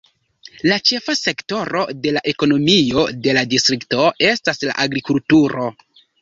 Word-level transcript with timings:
La 0.69 0.77
ĉefa 0.91 1.13
sektoro 1.17 1.83
de 2.05 2.13
la 2.15 2.23
ekonomio 2.31 3.03
de 3.27 3.37
la 3.39 3.45
distrikto 3.53 4.09
estas 4.31 4.63
la 4.71 4.77
agrikulturo. 4.87 5.69